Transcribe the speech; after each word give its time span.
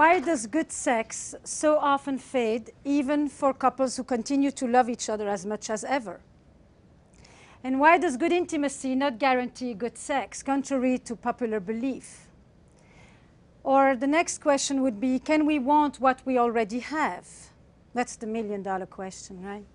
why 0.00 0.18
does 0.18 0.46
good 0.46 0.72
sex 0.72 1.34
so 1.44 1.76
often 1.76 2.16
fade, 2.16 2.72
even 2.86 3.28
for 3.28 3.52
couples 3.52 3.98
who 3.98 4.02
continue 4.02 4.50
to 4.50 4.66
love 4.66 4.88
each 4.88 5.10
other 5.10 5.28
as 5.28 5.44
much 5.44 5.68
as 5.68 5.84
ever? 5.84 6.20
And 7.62 7.78
why 7.78 7.98
does 7.98 8.16
good 8.16 8.32
intimacy 8.32 8.94
not 8.94 9.18
guarantee 9.18 9.74
good 9.74 9.98
sex, 9.98 10.42
contrary 10.42 10.96
to 11.00 11.14
popular 11.14 11.60
belief? 11.60 12.28
Or 13.62 13.94
the 13.94 14.06
next 14.06 14.38
question 14.38 14.80
would 14.80 15.00
be 15.00 15.18
can 15.18 15.44
we 15.44 15.58
want 15.58 16.00
what 16.00 16.22
we 16.24 16.38
already 16.38 16.78
have? 16.78 17.26
That's 17.92 18.16
the 18.16 18.26
million 18.26 18.62
dollar 18.62 18.86
question, 18.86 19.44
right? 19.44 19.66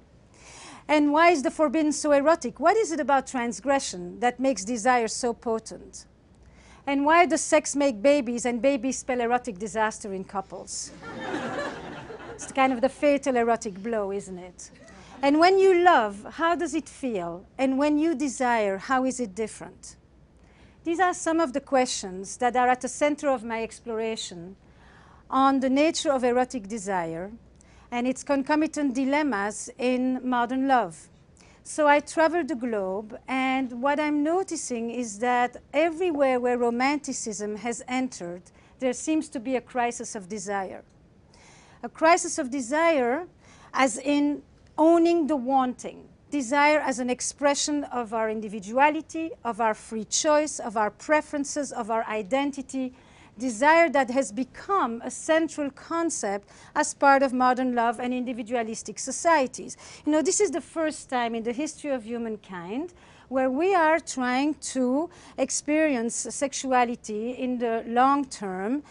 And 0.88 1.14
why 1.14 1.30
is 1.30 1.44
the 1.44 1.52
forbidden 1.52 1.92
so 1.92 2.14
erotic? 2.14 2.60
What 2.60 2.78
is 2.78 2.92
it 2.92 3.00
about 3.00 3.28
transgression 3.28 4.20
that 4.22 4.40
makes 4.40 4.66
desire 4.66 5.08
so 5.08 5.36
potent? 5.36 6.08
And 6.88 7.06
why 7.06 7.26
does 7.26 7.42
sex 7.42 7.76
make 7.76 8.02
babies 8.02 8.46
and 8.46 8.62
babies 8.62 9.00
spell 9.00 9.20
erotic 9.20 9.58
disaster 9.58 10.14
in 10.14 10.24
couples? 10.24 10.92
it's 12.34 12.52
kind 12.52 12.72
of 12.72 12.82
the 12.82 12.90
fatal 12.90 13.36
erotic 13.36 13.82
blow, 13.82 14.12
isn't 14.12 14.38
it? 14.38 14.70
And 15.22 15.40
when 15.40 15.58
you 15.58 15.84
love, 15.84 16.26
how 16.34 16.56
does 16.56 16.76
it 16.76 16.88
feel? 16.88 17.46
And 17.58 17.78
when 17.80 17.98
you 17.98 18.14
desire, 18.14 18.78
how 18.78 19.06
is 19.06 19.20
it 19.20 19.34
different? 19.34 19.96
These 20.84 21.00
are 21.00 21.16
some 21.16 21.40
of 21.40 21.54
the 21.54 21.62
questions 21.62 22.38
that 22.38 22.56
are 22.56 22.68
at 22.68 22.82
the 22.82 22.88
center 22.88 23.30
of 23.30 23.44
my 23.44 23.64
exploration 23.64 24.56
on 25.32 25.60
the 25.62 25.70
nature 25.70 26.12
of 26.12 26.24
erotic 26.24 26.68
desire 26.68 27.32
and 27.90 28.06
its 28.06 28.24
concomitant 28.24 28.94
dilemmas 28.94 29.70
in 29.80 30.20
modern 30.24 30.68
love. 30.68 31.10
So 31.68 31.88
I 31.88 32.00
traveled 32.00 32.50
the 32.50 32.56
globe, 32.56 33.18
and 33.28 33.82
what 33.82 34.00
I'm 34.00 34.22
noticing 34.22 34.92
is 34.92 35.18
that 35.18 35.58
everywhere 35.74 36.40
where 36.40 36.60
romanticism 36.60 37.56
has 37.56 37.82
entered, 37.88 38.44
there 38.78 38.94
seems 38.94 39.30
to 39.30 39.40
be 39.40 39.56
a 39.56 39.62
crisis 39.62 40.14
of 40.14 40.30
desire. 40.30 40.84
A 41.82 41.90
crisis 41.90 42.38
of 42.38 42.52
desire, 42.52 43.26
as 43.74 43.98
in 43.98 44.44
owning 44.78 45.26
the 45.26 45.36
wanting, 45.36 46.08
desire 46.30 46.78
as 46.82 47.00
an 47.00 47.10
expression 47.10 47.84
of 47.86 48.14
our 48.14 48.30
individuality, 48.30 49.32
of 49.44 49.60
our 49.60 49.74
free 49.74 50.06
choice, 50.06 50.60
of 50.60 50.78
our 50.78 50.92
preferences, 50.92 51.72
of 51.72 51.90
our 51.90 52.06
identity, 52.06 52.94
desire 53.38 53.90
that 53.90 54.10
has 54.10 54.32
become 54.32 55.02
a 55.04 55.12
central 55.12 55.70
concept 55.72 56.50
as 56.76 56.94
part 56.94 57.24
of 57.24 57.34
modern 57.34 57.76
love 57.76 58.00
and 58.00 58.14
individualistic 58.14 59.00
societies. 59.00 59.78
You 60.06 60.12
know, 60.12 60.22
this 60.22 60.40
is 60.40 60.52
the 60.52 60.62
first 60.62 61.10
time 61.10 61.36
in 61.36 61.44
the 61.44 61.54
history 61.54 61.92
of 61.92 62.06
humankind 62.06 62.94
where 63.30 63.50
we 63.50 63.74
are 63.74 64.00
trying 64.00 64.54
to 64.54 65.10
experience 65.38 66.16
sexuality 66.16 67.32
in 67.32 67.58
the 67.58 67.84
long 67.88 68.26
term, 68.26 68.84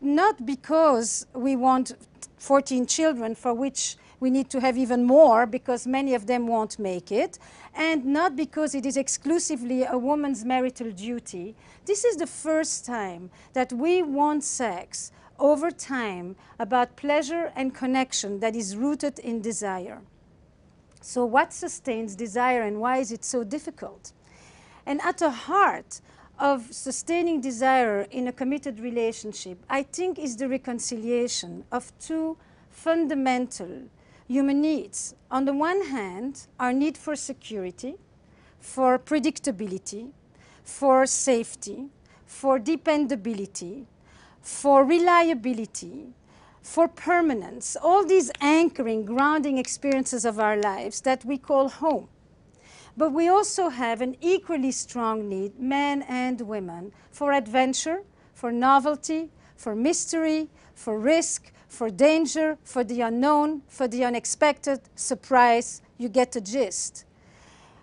not 0.00 0.46
because 0.46 1.26
we 1.34 1.54
want 1.54 1.92
14 2.38 2.86
children 2.86 3.34
for 3.34 3.52
which 3.52 3.96
we 4.20 4.30
need 4.30 4.50
to 4.50 4.60
have 4.60 4.76
even 4.76 5.04
more 5.04 5.46
because 5.46 5.86
many 5.86 6.14
of 6.14 6.26
them 6.26 6.46
won't 6.46 6.78
make 6.78 7.12
it, 7.12 7.38
and 7.74 8.04
not 8.04 8.34
because 8.34 8.74
it 8.74 8.84
is 8.84 8.96
exclusively 8.96 9.84
a 9.84 9.96
woman's 9.96 10.44
marital 10.44 10.90
duty. 10.90 11.54
This 11.84 12.04
is 12.04 12.16
the 12.16 12.26
first 12.26 12.84
time 12.84 13.30
that 13.52 13.72
we 13.72 14.02
want 14.02 14.42
sex 14.42 15.12
over 15.38 15.70
time 15.70 16.34
about 16.58 16.96
pleasure 16.96 17.52
and 17.54 17.74
connection 17.74 18.40
that 18.40 18.56
is 18.56 18.76
rooted 18.76 19.18
in 19.20 19.40
desire. 19.40 20.00
So, 21.00 21.24
what 21.24 21.52
sustains 21.52 22.16
desire 22.16 22.62
and 22.62 22.80
why 22.80 22.98
is 22.98 23.12
it 23.12 23.24
so 23.24 23.44
difficult? 23.44 24.12
And 24.84 25.00
at 25.02 25.18
the 25.18 25.30
heart 25.30 26.00
of 26.38 26.72
sustaining 26.72 27.40
desire 27.40 28.02
in 28.10 28.28
a 28.28 28.32
committed 28.32 28.80
relationship, 28.80 29.58
I 29.68 29.82
think, 29.82 30.18
is 30.18 30.36
the 30.36 30.48
reconciliation 30.48 31.64
of 31.72 31.92
two 31.98 32.36
fundamental 32.70 33.88
human 34.26 34.60
needs. 34.60 35.14
On 35.30 35.44
the 35.44 35.52
one 35.52 35.86
hand, 35.86 36.46
our 36.60 36.72
need 36.72 36.96
for 36.96 37.16
security, 37.16 37.96
for 38.60 38.98
predictability, 38.98 40.10
for 40.62 41.06
safety, 41.06 41.86
for 42.24 42.58
dependability, 42.58 43.86
for 44.40 44.84
reliability, 44.84 46.12
for 46.62 46.86
permanence, 46.86 47.76
all 47.82 48.04
these 48.04 48.30
anchoring, 48.40 49.04
grounding 49.04 49.58
experiences 49.58 50.24
of 50.24 50.38
our 50.38 50.56
lives 50.56 51.00
that 51.00 51.24
we 51.24 51.38
call 51.38 51.68
home. 51.68 52.08
But 52.98 53.12
we 53.12 53.28
also 53.28 53.68
have 53.68 54.00
an 54.00 54.16
equally 54.20 54.72
strong 54.72 55.28
need, 55.28 55.56
men 55.60 56.02
and 56.02 56.40
women, 56.40 56.90
for 57.12 57.32
adventure, 57.32 58.02
for 58.34 58.50
novelty, 58.50 59.30
for 59.54 59.76
mystery, 59.76 60.48
for 60.74 60.98
risk, 60.98 61.52
for 61.68 61.90
danger, 61.90 62.58
for 62.64 62.82
the 62.82 63.02
unknown, 63.02 63.62
for 63.68 63.86
the 63.86 64.04
unexpected, 64.04 64.80
surprise, 64.96 65.80
you 65.96 66.08
get 66.08 66.32
the 66.32 66.40
gist. 66.40 67.04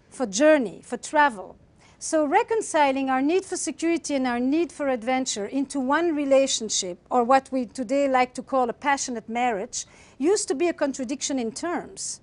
For 0.10 0.26
journey, 0.26 0.82
for 0.84 0.98
travel. 0.98 1.56
So 1.98 2.26
reconciling 2.26 3.10
our 3.10 3.22
need 3.22 3.46
for 3.46 3.56
security 3.56 4.16
and 4.16 4.28
our 4.28 4.42
need 4.42 4.70
for 4.70 4.90
adventure 4.90 5.46
into 5.46 5.80
one 5.80 6.14
relationship, 6.14 7.00
or 7.10 7.24
what 7.24 7.48
we 7.54 7.68
today 7.68 8.10
like 8.10 8.34
to 8.34 8.44
call 8.44 8.70
a 8.70 8.74
passionate 8.74 9.30
marriage, 9.30 9.86
used 10.18 10.50
to 10.50 10.56
be 10.56 10.68
a 10.68 10.74
contradiction 10.74 11.40
in 11.40 11.54
terms. 11.54 12.20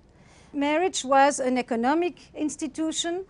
Marriage 0.53 1.03
was 1.03 1.39
an 1.39 1.57
economic 1.57 2.15
institution 2.35 3.25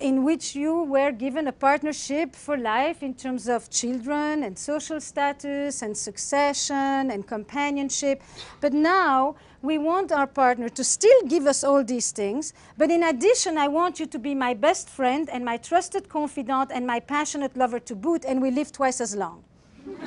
in 0.00 0.24
which 0.24 0.54
you 0.54 0.82
were 0.82 1.12
given 1.12 1.46
a 1.46 1.52
partnership 1.52 2.34
for 2.34 2.58
life 2.58 3.02
in 3.02 3.14
terms 3.14 3.48
of 3.48 3.70
children 3.70 4.42
and 4.42 4.58
social 4.58 5.00
status 5.00 5.80
and 5.82 5.96
succession 5.96 7.10
and 7.10 7.26
companionship. 7.26 8.20
But 8.60 8.72
now 8.72 9.36
we 9.62 9.78
want 9.78 10.10
our 10.12 10.26
partner 10.26 10.68
to 10.70 10.84
still 10.84 11.22
give 11.28 11.46
us 11.46 11.64
all 11.64 11.84
these 11.84 12.10
things, 12.10 12.52
but 12.76 12.90
in 12.90 13.04
addition, 13.04 13.56
I 13.56 13.68
want 13.68 13.98
you 14.00 14.06
to 14.06 14.18
be 14.18 14.34
my 14.34 14.52
best 14.52 14.88
friend 14.88 15.30
and 15.32 15.44
my 15.44 15.56
trusted 15.56 16.08
confidant 16.08 16.72
and 16.74 16.86
my 16.86 17.00
passionate 17.00 17.56
lover 17.56 17.78
to 17.80 17.94
boot, 17.94 18.24
and 18.26 18.42
we 18.42 18.50
live 18.50 18.72
twice 18.72 19.00
as 19.00 19.14
long. 19.16 19.44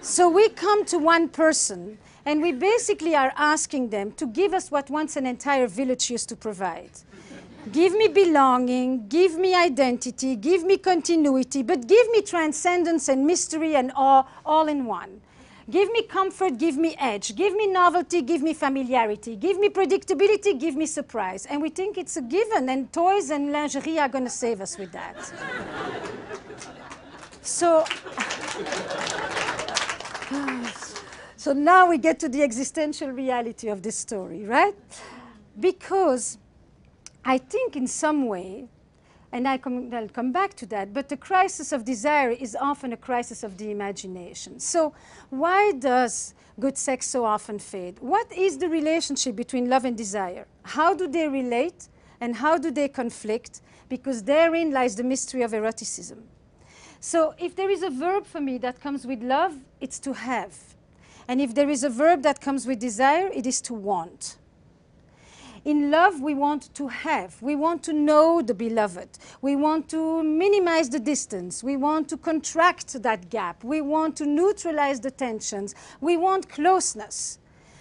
so 0.00 0.28
we 0.28 0.48
come 0.50 0.84
to 0.86 0.98
one 0.98 1.28
person 1.28 1.96
and 2.24 2.42
we 2.42 2.52
basically 2.52 3.14
are 3.14 3.32
asking 3.36 3.90
them 3.90 4.12
to 4.12 4.26
give 4.26 4.52
us 4.52 4.70
what 4.70 4.90
once 4.90 5.16
an 5.16 5.26
entire 5.26 5.66
village 5.66 6.10
used 6.10 6.28
to 6.28 6.36
provide. 6.36 6.90
Give 7.72 7.92
me 7.92 8.08
belonging, 8.08 9.08
give 9.08 9.38
me 9.38 9.54
identity, 9.54 10.34
give 10.34 10.64
me 10.64 10.78
continuity, 10.78 11.62
but 11.62 11.86
give 11.86 12.10
me 12.10 12.22
transcendence 12.22 13.08
and 13.08 13.26
mystery 13.26 13.76
and 13.76 13.92
awe 13.94 14.24
all 14.46 14.66
in 14.66 14.86
one. 14.86 15.20
Give 15.70 15.92
me 15.92 16.02
comfort, 16.02 16.58
give 16.58 16.76
me 16.76 16.96
edge, 16.98 17.36
give 17.36 17.54
me 17.54 17.66
novelty, 17.68 18.22
give 18.22 18.42
me 18.42 18.54
familiarity, 18.54 19.36
give 19.36 19.58
me 19.58 19.68
predictability, 19.68 20.58
give 20.58 20.74
me 20.74 20.86
surprise. 20.86 21.46
And 21.46 21.62
we 21.62 21.68
think 21.68 21.96
it's 21.96 22.16
a 22.16 22.22
given, 22.22 22.68
and 22.68 22.92
toys 22.92 23.30
and 23.30 23.52
lingerie 23.52 23.98
are 23.98 24.08
going 24.08 24.24
to 24.24 24.30
save 24.30 24.60
us 24.60 24.78
with 24.78 24.90
that. 24.92 25.32
so, 27.42 27.84
so 31.40 31.54
now 31.54 31.88
we 31.88 31.96
get 31.96 32.20
to 32.20 32.28
the 32.28 32.42
existential 32.42 33.08
reality 33.08 33.68
of 33.68 33.82
this 33.82 33.96
story, 33.96 34.44
right? 34.44 34.74
Because 35.58 36.36
I 37.24 37.38
think 37.38 37.76
in 37.76 37.86
some 37.86 38.26
way, 38.26 38.68
and 39.32 39.48
I 39.48 39.58
will 39.64 40.08
come 40.10 40.32
back 40.32 40.52
to 40.56 40.66
that, 40.66 40.92
but 40.92 41.08
the 41.08 41.16
crisis 41.16 41.72
of 41.72 41.86
desire 41.86 42.28
is 42.28 42.54
often 42.60 42.92
a 42.92 42.96
crisis 42.98 43.42
of 43.42 43.56
the 43.56 43.70
imagination. 43.70 44.60
So 44.60 44.92
why 45.30 45.72
does 45.72 46.34
good 46.58 46.76
sex 46.76 47.06
so 47.06 47.24
often 47.24 47.58
fade? 47.58 47.96
What 48.00 48.30
is 48.32 48.58
the 48.58 48.68
relationship 48.68 49.34
between 49.34 49.70
love 49.70 49.86
and 49.86 49.96
desire? 49.96 50.46
How 50.64 50.92
do 50.92 51.08
they 51.08 51.26
relate 51.26 51.88
and 52.20 52.36
how 52.36 52.58
do 52.58 52.70
they 52.70 52.88
conflict? 52.88 53.62
Because 53.88 54.24
therein 54.24 54.72
lies 54.72 54.94
the 54.94 55.04
mystery 55.04 55.40
of 55.40 55.54
eroticism. 55.54 56.18
So 57.00 57.32
if 57.38 57.56
there 57.56 57.70
is 57.70 57.82
a 57.82 57.88
verb 57.88 58.26
for 58.26 58.42
me 58.42 58.58
that 58.58 58.78
comes 58.82 59.06
with 59.06 59.22
love, 59.22 59.54
it's 59.80 59.98
to 60.00 60.12
have. 60.12 60.54
And 61.30 61.40
if 61.40 61.54
there 61.54 61.70
is 61.70 61.84
a 61.84 61.88
verb 61.88 62.24
that 62.24 62.40
comes 62.40 62.66
with 62.66 62.80
desire, 62.80 63.28
it 63.32 63.46
is 63.46 63.60
to 63.60 63.72
want. 63.72 64.36
In 65.64 65.88
love, 65.88 66.20
we 66.20 66.34
want 66.34 66.74
to 66.74 66.88
have. 66.88 67.40
We 67.40 67.54
want 67.54 67.84
to 67.84 67.92
know 67.92 68.42
the 68.42 68.52
beloved. 68.52 69.10
We 69.40 69.54
want 69.54 69.88
to 69.90 70.24
minimize 70.24 70.90
the 70.90 70.98
distance. 70.98 71.62
We 71.62 71.76
want 71.76 72.08
to 72.08 72.16
contract 72.16 73.00
that 73.04 73.30
gap. 73.30 73.62
We 73.62 73.80
want 73.80 74.16
to 74.16 74.26
neutralize 74.26 74.98
the 74.98 75.12
tensions. 75.12 75.76
We 76.00 76.16
want 76.16 76.48
closeness. 76.48 77.38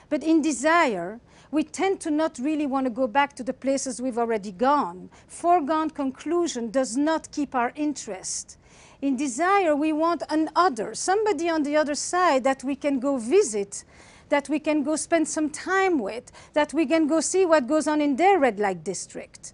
But 0.10 0.24
in 0.24 0.44
desire, 0.44 1.20
we 1.50 1.64
tend 1.64 2.02
to 2.02 2.12
not 2.12 2.38
really 2.38 2.68
want 2.68 2.86
to 2.86 2.92
go 2.92 3.08
back 3.08 3.36
to 3.38 3.44
the 3.44 3.54
places 3.54 4.00
we've 4.00 4.20
already 4.20 4.52
gone. 4.52 5.10
Foregone 5.26 5.90
conclusion 5.90 6.70
does 6.70 6.96
not 6.96 7.32
keep 7.32 7.56
our 7.56 7.72
interest. 7.76 8.60
In 9.02 9.16
desire, 9.16 9.76
we 9.76 9.94
want 9.94 10.24
an 10.30 10.50
other, 10.56 10.94
somebody 10.94 11.50
on 11.50 11.64
the 11.64 11.78
other 11.78 11.96
side 11.96 12.44
that 12.44 12.64
we 12.64 12.76
can 12.76 13.00
go 13.00 13.18
visit 13.18 13.84
that 14.30 14.48
we 14.48 14.60
can 14.60 14.84
go 14.84 14.96
spend 14.96 15.28
some 15.28 15.50
time 15.50 16.00
with, 16.00 16.32
that 16.54 16.74
we 16.74 16.86
can 16.86 17.08
go 17.08 17.20
see 17.20 17.46
what 17.46 17.68
goes 17.68 17.88
on 17.88 18.00
in 18.00 18.16
their 18.16 18.40
red 18.40 18.60
light 18.60 18.84
district. 18.84 19.54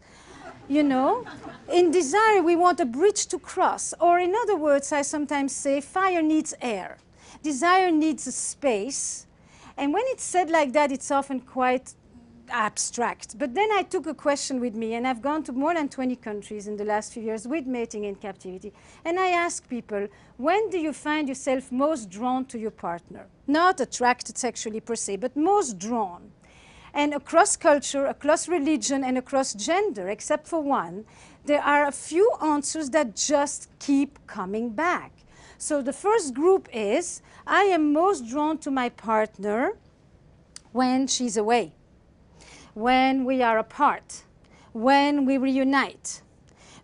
You 0.67 0.83
know? 0.83 1.25
In 1.71 1.91
desire, 1.91 2.41
we 2.41 2.55
want 2.55 2.79
a 2.79 2.85
bridge 2.85 3.27
to 3.27 3.39
cross. 3.39 3.93
Or, 3.99 4.19
in 4.19 4.35
other 4.35 4.55
words, 4.55 4.91
I 4.91 5.01
sometimes 5.01 5.55
say 5.55 5.81
fire 5.81 6.21
needs 6.21 6.53
air, 6.61 6.97
desire 7.41 7.91
needs 7.91 8.27
a 8.27 8.31
space. 8.31 9.25
And 9.77 9.93
when 9.93 10.03
it's 10.07 10.23
said 10.23 10.49
like 10.49 10.73
that, 10.73 10.91
it's 10.91 11.11
often 11.11 11.39
quite 11.39 11.93
abstract. 12.49 13.37
But 13.37 13.53
then 13.53 13.69
I 13.71 13.83
took 13.83 14.07
a 14.07 14.13
question 14.13 14.59
with 14.59 14.75
me, 14.75 14.93
and 14.93 15.07
I've 15.07 15.21
gone 15.21 15.43
to 15.43 15.51
more 15.51 15.73
than 15.73 15.89
20 15.89 16.15
countries 16.17 16.67
in 16.67 16.77
the 16.77 16.85
last 16.85 17.13
few 17.13 17.23
years 17.23 17.47
with 17.47 17.65
mating 17.65 18.03
in 18.05 18.15
captivity. 18.15 18.73
And 19.03 19.19
I 19.19 19.27
ask 19.29 19.67
people, 19.67 20.07
when 20.37 20.69
do 20.69 20.77
you 20.77 20.93
find 20.93 21.27
yourself 21.27 21.71
most 21.71 22.09
drawn 22.09 22.45
to 22.45 22.57
your 22.57 22.71
partner? 22.71 23.27
Not 23.47 23.79
attracted 23.79 24.37
sexually 24.37 24.79
per 24.79 24.95
se, 24.95 25.17
but 25.17 25.35
most 25.35 25.77
drawn. 25.79 26.31
And 26.93 27.13
across 27.13 27.57
culture, 27.57 28.05
across 28.05 28.47
religion, 28.47 29.03
and 29.03 29.17
across 29.17 29.53
gender, 29.53 30.07
except 30.07 30.47
for 30.47 30.61
one, 30.61 31.05
there 31.45 31.61
are 31.61 31.85
a 31.87 31.91
few 31.91 32.31
answers 32.41 32.89
that 32.91 33.15
just 33.15 33.69
keep 33.79 34.25
coming 34.27 34.69
back. 34.69 35.11
So 35.57 35.81
the 35.81 35.93
first 35.93 36.33
group 36.33 36.67
is 36.73 37.21
I 37.47 37.63
am 37.63 37.93
most 37.93 38.27
drawn 38.27 38.57
to 38.59 38.71
my 38.71 38.89
partner 38.89 39.77
when 40.71 41.07
she's 41.07 41.37
away 41.37 41.73
when 42.75 43.23
we 43.23 43.41
are 43.41 43.57
apart, 43.57 44.23
when 44.73 45.25
we 45.25 45.37
reunite. 45.37 46.21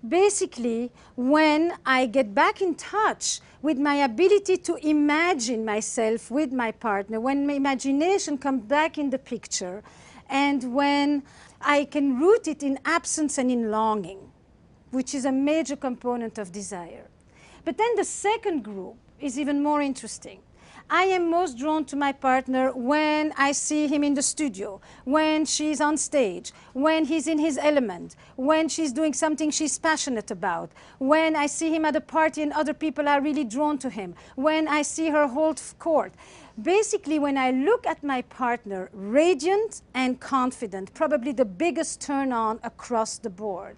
Basically, 0.07 0.89
when 1.15 1.73
I 1.85 2.07
get 2.07 2.33
back 2.33 2.61
in 2.61 2.75
touch 2.75 3.39
with 3.61 3.77
my 3.77 3.95
ability 3.95 4.57
to 4.57 4.75
imagine 4.77 5.63
myself 5.63 6.31
with 6.31 6.51
my 6.51 6.71
partner, 6.71 7.19
when 7.19 7.45
my 7.45 7.53
imagination 7.53 8.37
comes 8.37 8.63
back 8.63 8.97
in 8.97 9.11
the 9.11 9.19
picture, 9.19 9.83
and 10.29 10.73
when 10.73 11.23
I 11.59 11.85
can 11.85 12.19
root 12.19 12.47
it 12.47 12.63
in 12.63 12.79
absence 12.85 13.37
and 13.37 13.51
in 13.51 13.69
longing, 13.69 14.31
which 14.91 15.13
is 15.13 15.25
a 15.25 15.31
major 15.31 15.75
component 15.75 16.37
of 16.37 16.51
desire. 16.51 17.07
But 17.65 17.77
then 17.77 17.95
the 17.95 18.05
second 18.05 18.63
group 18.63 18.95
is 19.19 19.37
even 19.37 19.61
more 19.61 19.81
interesting. 19.81 20.39
I 20.93 21.03
am 21.03 21.29
most 21.29 21.57
drawn 21.57 21.85
to 21.85 21.95
my 21.95 22.11
partner 22.11 22.73
when 22.73 23.31
I 23.37 23.53
see 23.53 23.87
him 23.87 24.03
in 24.03 24.13
the 24.13 24.21
studio, 24.21 24.81
when 25.05 25.45
she's 25.45 25.79
on 25.79 25.95
stage, 25.95 26.51
when 26.73 27.05
he's 27.05 27.27
in 27.27 27.39
his 27.39 27.57
element, 27.57 28.17
when 28.35 28.67
she's 28.67 28.91
doing 28.91 29.13
something 29.13 29.51
she's 29.51 29.79
passionate 29.79 30.31
about, 30.31 30.69
when 30.99 31.33
I 31.37 31.47
see 31.47 31.73
him 31.73 31.85
at 31.85 31.95
a 31.95 32.01
party 32.01 32.41
and 32.41 32.51
other 32.51 32.73
people 32.73 33.07
are 33.07 33.21
really 33.21 33.45
drawn 33.45 33.77
to 33.77 33.89
him, 33.89 34.15
when 34.35 34.67
I 34.67 34.81
see 34.81 35.11
her 35.11 35.27
hold 35.27 35.61
court. 35.79 36.11
Basically, 36.61 37.19
when 37.19 37.37
I 37.37 37.51
look 37.51 37.87
at 37.87 38.03
my 38.03 38.23
partner, 38.23 38.89
radiant 38.91 39.83
and 39.93 40.19
confident, 40.19 40.93
probably 40.93 41.31
the 41.31 41.45
biggest 41.45 42.01
turn 42.01 42.33
on 42.33 42.59
across 42.63 43.17
the 43.17 43.29
board 43.29 43.77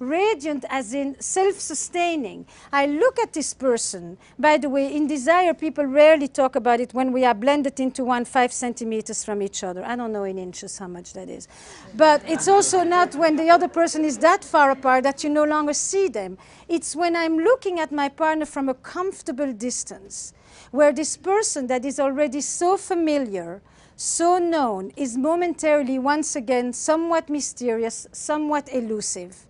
radiant 0.00 0.64
as 0.70 0.94
in 0.94 1.14
self-sustaining. 1.20 2.46
I 2.72 2.86
look 2.86 3.18
at 3.20 3.34
this 3.34 3.54
person. 3.54 4.16
By 4.38 4.56
the 4.56 4.68
way, 4.68 4.92
in 4.92 5.06
desire, 5.06 5.54
people 5.54 5.84
rarely 5.84 6.26
talk 6.26 6.56
about 6.56 6.80
it 6.80 6.94
when 6.94 7.12
we 7.12 7.24
are 7.24 7.34
blended 7.34 7.78
into 7.78 8.02
one 8.02 8.24
five 8.24 8.52
centimeters 8.52 9.22
from 9.22 9.42
each 9.42 9.62
other. 9.62 9.84
I 9.84 9.94
don't 9.94 10.12
know 10.12 10.24
in 10.24 10.38
inches 10.38 10.78
how 10.78 10.88
much 10.88 11.12
that 11.12 11.28
is. 11.28 11.46
But 11.94 12.22
it's 12.26 12.48
also 12.48 12.82
not 12.82 13.14
when 13.14 13.36
the 13.36 13.50
other 13.50 13.68
person 13.68 14.04
is 14.04 14.18
that 14.18 14.42
far 14.42 14.70
apart 14.70 15.04
that 15.04 15.22
you 15.22 15.30
no 15.30 15.44
longer 15.44 15.74
see 15.74 16.08
them. 16.08 16.38
It's 16.66 16.96
when 16.96 17.14
I'm 17.14 17.36
looking 17.36 17.78
at 17.78 17.92
my 17.92 18.08
partner 18.08 18.46
from 18.46 18.68
a 18.68 18.74
comfortable 18.74 19.52
distance, 19.52 20.32
where 20.70 20.92
this 20.92 21.16
person 21.16 21.66
that 21.66 21.84
is 21.84 22.00
already 22.00 22.40
so 22.40 22.78
familiar, 22.78 23.60
so 23.96 24.38
known, 24.38 24.92
is 24.96 25.18
momentarily 25.18 25.98
once 25.98 26.34
again 26.34 26.72
somewhat 26.72 27.28
mysterious, 27.28 28.06
somewhat 28.12 28.72
elusive. 28.72 29.46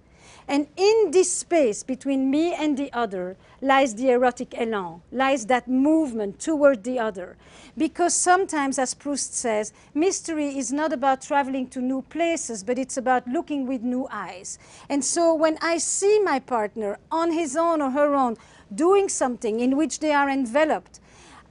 And 0.51 0.67
in 0.77 1.13
this 1.13 1.33
space 1.33 1.85
between 1.85 2.29
me 2.29 2.53
and 2.53 2.77
the 2.77 2.93
other 2.93 3.37
lies 3.61 3.95
the 3.95 4.11
erotic 4.11 4.53
elan, 4.59 5.01
lies 5.13 5.47
that 5.47 5.69
movement 5.69 6.41
toward 6.41 6.83
the 6.83 6.99
other. 6.99 7.37
Because 7.79 8.15
sometimes, 8.15 8.77
as 8.77 8.93
Proust 8.93 9.33
says, 9.33 9.73
mystery 9.95 10.59
is 10.59 10.73
not 10.73 10.93
about 10.93 11.23
traveling 11.23 11.69
to 11.69 11.81
new 11.81 12.03
places, 12.03 12.65
but 12.65 12.81
it's 12.81 12.97
about 12.97 13.29
looking 13.29 13.65
with 13.65 13.83
new 13.83 14.09
eyes. 14.11 14.59
And 14.89 15.05
so 15.05 15.33
when 15.33 15.57
I 15.63 15.79
see 15.79 16.19
my 16.19 16.41
partner 16.41 16.99
on 17.13 17.31
his 17.31 17.55
own 17.55 17.81
or 17.81 17.93
her 17.93 18.17
own 18.17 18.37
doing 18.75 19.09
something 19.09 19.61
in 19.61 19.77
which 19.77 20.01
they 20.01 20.13
are 20.13 20.29
enveloped, 20.29 20.99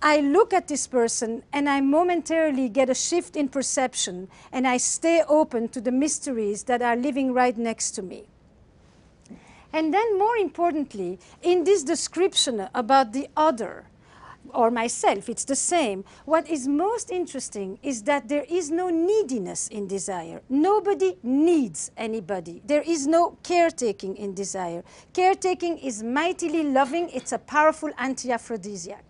I 0.01 0.19
look 0.19 0.51
at 0.51 0.67
this 0.67 0.87
person 0.87 1.43
and 1.53 1.69
I 1.69 1.79
momentarily 1.79 2.67
get 2.67 2.89
a 2.89 2.95
shift 2.95 3.37
in 3.37 3.47
perception 3.47 4.27
and 4.51 4.67
I 4.67 4.75
stay 4.75 5.23
open 5.25 5.69
to 5.69 5.79
the 5.79 5.93
mysteries 5.93 6.63
that 6.63 6.81
are 6.81 6.97
living 6.97 7.33
right 7.33 7.57
next 7.57 7.91
to 7.91 8.01
me. 8.01 8.25
And 9.71 9.93
then 9.93 10.17
more 10.17 10.37
importantly, 10.37 11.19
in 11.41 11.63
this 11.63 11.83
description 11.83 12.67
about 12.73 13.13
the 13.13 13.27
other, 13.37 13.85
or 14.53 14.71
myself, 14.71 15.29
it's 15.29 15.45
the 15.45 15.55
same. 15.55 16.03
What 16.25 16.49
is 16.49 16.67
most 16.67 17.11
interesting 17.11 17.79
is 17.83 18.03
that 18.03 18.27
there 18.29 18.45
is 18.49 18.71
no 18.71 18.89
neediness 18.89 19.67
in 19.67 19.87
desire. 19.87 20.41
Nobody 20.49 21.17
needs 21.23 21.91
anybody. 21.97 22.61
There 22.65 22.81
is 22.81 23.07
no 23.07 23.37
caretaking 23.43 24.17
in 24.17 24.33
desire. 24.33 24.83
Caretaking 25.13 25.77
is 25.77 26.03
mightily 26.03 26.63
loving, 26.63 27.09
it's 27.09 27.31
a 27.31 27.39
powerful 27.39 27.91
anti 27.97 28.31
aphrodisiac. 28.31 29.08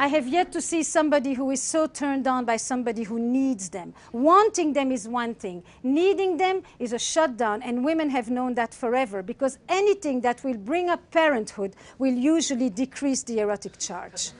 I 0.00 0.06
have 0.06 0.28
yet 0.28 0.52
to 0.52 0.62
see 0.62 0.84
somebody 0.84 1.34
who 1.34 1.50
is 1.50 1.60
so 1.60 1.88
turned 1.88 2.28
on 2.28 2.44
by 2.44 2.56
somebody 2.56 3.02
who 3.02 3.18
needs 3.18 3.68
them. 3.68 3.94
Wanting 4.12 4.72
them 4.72 4.92
is 4.92 5.08
one 5.08 5.34
thing, 5.34 5.64
needing 5.82 6.36
them 6.36 6.62
is 6.78 6.92
a 6.92 7.00
shutdown, 7.00 7.62
and 7.62 7.84
women 7.84 8.08
have 8.10 8.30
known 8.30 8.54
that 8.54 8.72
forever 8.72 9.24
because 9.24 9.58
anything 9.68 10.20
that 10.20 10.44
will 10.44 10.56
bring 10.56 10.88
up 10.88 11.10
parenthood 11.10 11.74
will 11.98 12.14
usually 12.14 12.70
decrease 12.70 13.24
the 13.24 13.40
erotic 13.40 13.76
charge 13.80 14.30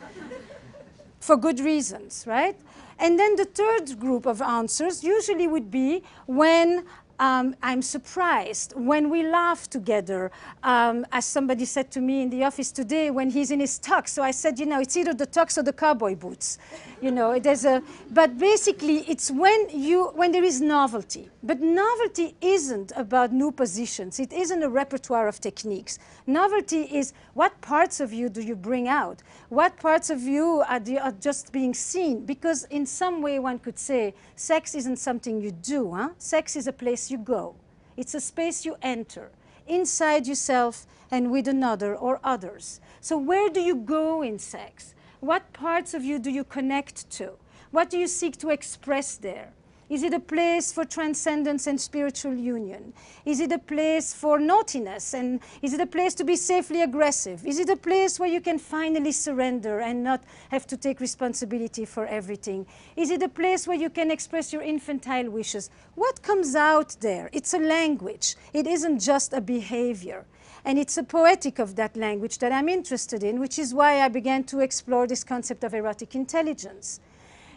for 1.18 1.36
good 1.36 1.58
reasons, 1.58 2.24
right? 2.24 2.56
And 3.00 3.18
then 3.18 3.34
the 3.34 3.44
third 3.44 3.98
group 3.98 4.26
of 4.26 4.40
answers 4.40 5.02
usually 5.02 5.48
would 5.48 5.72
be 5.72 6.04
when 6.26 6.84
um, 7.18 7.54
I'm 7.62 7.82
surprised 7.82 8.74
when 8.76 9.10
we 9.10 9.26
laugh 9.28 9.68
together, 9.68 10.30
um, 10.62 11.04
as 11.12 11.24
somebody 11.24 11.64
said 11.64 11.90
to 11.92 12.00
me 12.00 12.22
in 12.22 12.30
the 12.30 12.44
office 12.44 12.70
today 12.70 13.10
when 13.10 13.30
he's 13.30 13.50
in 13.50 13.60
his 13.60 13.78
tux. 13.78 14.08
So 14.08 14.22
I 14.22 14.30
said, 14.30 14.58
you 14.58 14.66
know, 14.66 14.80
it's 14.80 14.96
either 14.96 15.14
the 15.14 15.26
tux 15.26 15.58
or 15.58 15.62
the 15.62 15.72
cowboy 15.72 16.14
boots. 16.14 16.58
You 17.00 17.12
know, 17.12 17.38
there's 17.38 17.64
a, 17.64 17.82
but 18.10 18.38
basically 18.38 18.98
it's 19.08 19.30
when 19.30 19.68
you, 19.70 20.06
when 20.14 20.32
there 20.32 20.42
is 20.42 20.60
novelty. 20.60 21.30
But 21.44 21.60
novelty 21.60 22.34
isn't 22.40 22.92
about 22.96 23.32
new 23.32 23.52
positions. 23.52 24.18
It 24.18 24.32
isn't 24.32 24.62
a 24.62 24.68
repertoire 24.68 25.28
of 25.28 25.40
techniques. 25.40 25.98
Novelty 26.26 26.82
is 26.82 27.12
what 27.34 27.60
parts 27.60 28.00
of 28.00 28.12
you 28.12 28.28
do 28.28 28.42
you 28.42 28.56
bring 28.56 28.88
out? 28.88 29.22
What 29.48 29.76
parts 29.76 30.10
of 30.10 30.22
you 30.22 30.64
are, 30.68 30.80
the, 30.80 30.98
are 30.98 31.12
just 31.12 31.52
being 31.52 31.72
seen? 31.72 32.26
Because 32.26 32.64
in 32.64 32.84
some 32.84 33.22
way 33.22 33.38
one 33.38 33.60
could 33.60 33.78
say 33.78 34.14
sex 34.34 34.74
isn't 34.74 34.96
something 34.96 35.40
you 35.40 35.52
do. 35.52 35.92
Huh? 35.92 36.10
Sex 36.18 36.56
is 36.56 36.66
a 36.66 36.72
place 36.72 37.12
you 37.12 37.18
go. 37.18 37.54
It's 37.96 38.14
a 38.14 38.20
space 38.20 38.64
you 38.64 38.76
enter 38.82 39.30
inside 39.68 40.26
yourself 40.26 40.86
and 41.10 41.30
with 41.30 41.46
another 41.46 41.94
or 41.94 42.20
others. 42.24 42.80
So 43.00 43.16
where 43.16 43.48
do 43.48 43.60
you 43.60 43.76
go 43.76 44.22
in 44.22 44.38
sex? 44.38 44.94
What 45.20 45.52
parts 45.52 45.94
of 45.94 46.04
you 46.04 46.20
do 46.20 46.30
you 46.30 46.44
connect 46.44 47.10
to? 47.18 47.32
What 47.72 47.90
do 47.90 47.98
you 47.98 48.06
seek 48.06 48.36
to 48.38 48.50
express 48.50 49.16
there? 49.16 49.52
Is 49.90 50.02
it 50.02 50.12
a 50.12 50.20
place 50.20 50.70
for 50.70 50.84
transcendence 50.84 51.66
and 51.66 51.80
spiritual 51.80 52.34
union? 52.34 52.92
Is 53.24 53.40
it 53.40 53.50
a 53.50 53.58
place 53.58 54.12
for 54.12 54.38
naughtiness? 54.38 55.14
And 55.14 55.40
is 55.62 55.72
it 55.72 55.80
a 55.80 55.86
place 55.86 56.14
to 56.16 56.24
be 56.24 56.36
safely 56.36 56.82
aggressive? 56.82 57.44
Is 57.46 57.58
it 57.58 57.70
a 57.70 57.76
place 57.76 58.20
where 58.20 58.28
you 58.28 58.40
can 58.40 58.58
finally 58.58 59.12
surrender 59.12 59.80
and 59.80 60.04
not 60.04 60.22
have 60.50 60.66
to 60.68 60.76
take 60.76 61.00
responsibility 61.00 61.86
for 61.86 62.06
everything? 62.06 62.66
Is 62.96 63.10
it 63.10 63.22
a 63.22 63.30
place 63.30 63.66
where 63.66 63.78
you 63.78 63.88
can 63.88 64.10
express 64.10 64.52
your 64.52 64.62
infantile 64.62 65.30
wishes? 65.30 65.70
What 65.94 66.22
comes 66.22 66.54
out 66.54 66.94
there? 67.00 67.30
It's 67.32 67.54
a 67.54 67.58
language. 67.58 68.36
It 68.52 68.66
isn't 68.66 69.00
just 69.00 69.32
a 69.32 69.40
behavior. 69.40 70.26
And 70.64 70.78
it's 70.78 70.96
a 70.98 71.02
poetic 71.02 71.58
of 71.58 71.76
that 71.76 71.96
language 71.96 72.38
that 72.38 72.52
I'm 72.52 72.68
interested 72.68 73.22
in, 73.22 73.40
which 73.40 73.58
is 73.58 73.74
why 73.74 74.00
I 74.00 74.08
began 74.08 74.44
to 74.44 74.60
explore 74.60 75.06
this 75.06 75.24
concept 75.24 75.64
of 75.64 75.74
erotic 75.74 76.14
intelligence. 76.14 77.00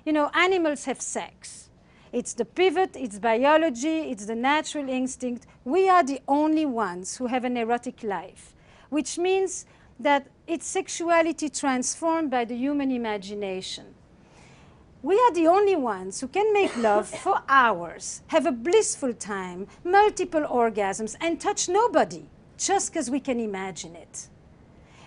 You 0.05 0.13
know, 0.13 0.29
animals 0.33 0.85
have 0.85 1.01
sex. 1.01 1.69
It's 2.11 2.33
the 2.33 2.45
pivot, 2.45 2.95
it's 2.95 3.19
biology, 3.19 4.11
it's 4.11 4.25
the 4.25 4.35
natural 4.35 4.89
instinct. 4.89 5.47
We 5.63 5.87
are 5.89 6.03
the 6.03 6.19
only 6.27 6.65
ones 6.65 7.17
who 7.17 7.27
have 7.27 7.45
an 7.45 7.55
erotic 7.55 8.03
life, 8.03 8.53
which 8.89 9.17
means 9.17 9.65
that 9.99 10.27
it's 10.45 10.67
sexuality 10.67 11.47
transformed 11.47 12.29
by 12.29 12.45
the 12.45 12.55
human 12.55 12.91
imagination. 12.91 13.93
We 15.03 15.15
are 15.15 15.33
the 15.33 15.47
only 15.47 15.75
ones 15.75 16.19
who 16.19 16.27
can 16.27 16.51
make 16.53 16.75
love 16.75 17.07
for 17.23 17.41
hours, 17.47 18.21
have 18.27 18.45
a 18.45 18.51
blissful 18.51 19.13
time, 19.13 19.67
multiple 19.83 20.41
orgasms, 20.41 21.15
and 21.21 21.39
touch 21.39 21.69
nobody 21.69 22.25
just 22.61 22.93
because 22.93 23.09
we 23.09 23.19
can 23.19 23.39
imagine 23.39 23.95
it. 23.95 24.27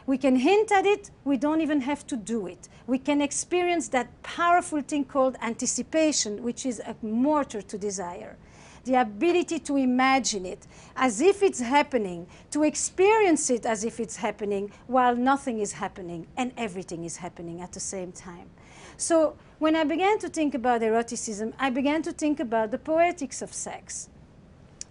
We 0.07 0.19
can 0.19 0.37
hint 0.37 0.71
at 0.73 0.85
it, 0.85 1.11
we 1.25 1.37
don't 1.37 1.61
even 1.61 1.81
have 1.81 2.07
to 2.09 2.17
do 2.17 2.47
it. 2.47 2.69
We 2.87 2.99
can 2.99 3.21
experience 3.21 3.89
that 3.89 4.09
powerful 4.23 4.83
thing 4.83 5.05
called 5.05 5.37
anticipation, 5.41 6.43
which 6.43 6.67
is 6.67 6.81
a 6.81 6.95
mortar 7.03 7.63
to 7.63 7.79
desire. 7.79 8.37
the 8.85 9.01
ability 9.01 9.59
to 9.59 9.77
imagine 9.77 10.47
it 10.47 10.67
as 10.97 11.21
if 11.21 11.43
it's 11.43 11.61
happening, 11.61 12.27
to 12.51 12.63
experience 12.63 13.51
it 13.51 13.67
as 13.67 13.85
if 13.85 13.99
it's 13.99 14.17
happening 14.17 14.71
while 14.87 15.17
nothing 15.17 15.59
is 15.59 15.73
happening 15.73 16.27
and 16.37 16.53
everything 16.57 17.05
is 17.05 17.17
happening 17.17 17.61
at 17.61 17.73
the 17.73 17.81
same 17.81 18.13
time. 18.13 18.49
So 18.97 19.37
when 19.59 19.75
I 19.75 19.85
began 19.85 20.19
to 20.21 20.29
think 20.29 20.55
about 20.55 20.83
eroticism, 20.83 21.55
I 21.59 21.71
began 21.71 22.03
to 22.03 22.13
think 22.13 22.41
about 22.41 22.71
the 22.71 22.79
poetics 22.79 23.43
of 23.43 23.53
sex. 23.53 24.09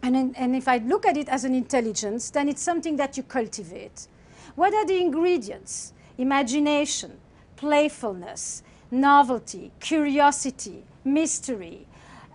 And, 0.03 0.37
and 0.37 0.53
if 0.53 0.67
I 0.67 0.77
look 0.77 1.05
at 1.05 1.15
it 1.15 1.29
as 1.29 1.45
an 1.45 1.55
intelligence, 1.55 2.29
then 2.29 2.49
it's 2.49 2.61
something 2.61 2.97
that 2.97 3.15
you 3.15 3.23
cultivate. 3.23 4.07
What 4.55 4.73
are 4.73 4.85
the 4.85 4.99
ingredients? 4.99 5.93
Imagination, 6.17 7.17
playfulness, 7.55 8.63
novelty, 8.91 9.71
curiosity, 9.79 10.83
mystery. 11.05 11.87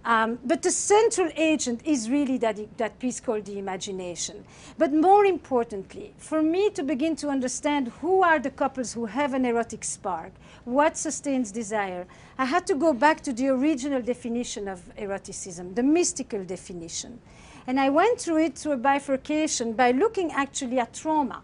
Um, 0.04 0.38
but 0.46 0.62
the 0.62 0.70
central 0.70 1.30
agent 1.36 1.82
is 1.84 2.08
really 2.08 2.38
that, 2.38 2.78
that 2.78 2.98
piece 2.98 3.20
called 3.20 3.44
the 3.44 3.58
imagination. 3.58 4.44
But 4.78 4.94
more 4.94 5.26
importantly, 5.26 6.14
for 6.16 6.40
me 6.40 6.70
to 6.70 6.82
begin 6.82 7.16
to 7.16 7.28
understand 7.28 7.88
who 8.00 8.22
are 8.22 8.38
the 8.38 8.50
couples 8.50 8.94
who 8.94 9.04
have 9.04 9.34
an 9.34 9.44
erotic 9.44 9.84
spark, 9.84 10.32
what 10.64 10.96
sustains 10.96 11.52
desire, 11.52 12.06
I 12.38 12.46
had 12.46 12.66
to 12.68 12.74
go 12.74 12.94
back 12.94 13.20
to 13.22 13.32
the 13.34 13.48
original 13.48 14.00
definition 14.00 14.68
of 14.68 14.80
eroticism, 14.96 15.74
the 15.74 15.82
mystical 15.82 16.42
definition. 16.42 17.20
And 17.68 17.78
I 17.78 17.90
went 17.90 18.18
through 18.18 18.38
it 18.38 18.56
through 18.56 18.72
a 18.72 18.76
bifurcation 18.78 19.74
by 19.74 19.90
looking 19.90 20.32
actually 20.32 20.78
at 20.78 20.94
trauma, 20.94 21.42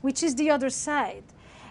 which 0.00 0.22
is 0.22 0.34
the 0.34 0.48
other 0.48 0.70
side. 0.70 1.24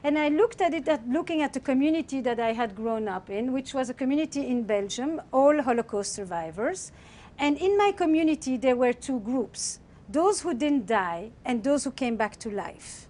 And 0.03 0.19
I 0.19 0.27
looked 0.29 0.61
at 0.61 0.75
it 0.75 0.87
at 0.87 1.09
looking 1.09 1.41
at 1.41 1.53
the 1.53 1.59
community 1.59 2.21
that 2.21 2.39
I 2.39 2.53
had 2.53 2.75
grown 2.75 3.07
up 3.07 3.31
in, 3.31 3.51
which 3.51 3.73
was 3.73 3.89
a 3.89 3.95
community 3.95 4.45
in 4.45 4.65
Belgium, 4.65 5.19
all 5.33 5.63
Holocaust 5.63 6.13
survivors. 6.13 6.91
And 7.39 7.57
in 7.57 7.75
my 7.75 7.91
community, 7.91 8.55
there 8.55 8.75
were 8.75 8.93
two 8.93 9.19
groups 9.19 9.79
those 10.07 10.41
who 10.41 10.53
didn't 10.53 10.85
die 10.85 11.31
and 11.43 11.63
those 11.63 11.83
who 11.83 11.91
came 11.91 12.17
back 12.17 12.37
to 12.37 12.51
life. 12.51 13.07